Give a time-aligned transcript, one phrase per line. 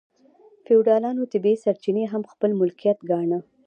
[0.65, 3.39] فیوډالانو طبیعي سرچینې هم خپل ملکیت ګاڼه.